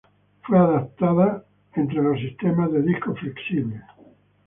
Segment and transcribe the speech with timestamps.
[0.41, 1.45] Fue adaptada
[1.75, 3.83] entre los sistemas de discos flexibles.